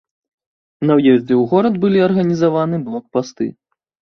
[0.87, 3.45] На ўездзе ў горад былі арганізаваны блокпасты.